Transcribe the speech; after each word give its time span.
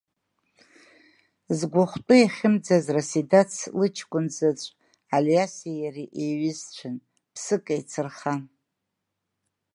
Згәахәтәы 1.57 2.15
иахьымӡаз 2.19 2.85
Расидац 2.95 3.51
лыҷкәын 3.77 4.25
заҵә 4.35 4.67
Алиаси 5.15 5.77
иареи 5.81 6.11
еиҩызцәан, 6.23 6.95
ԥсык 7.33 7.65
еицырхан. 7.73 8.41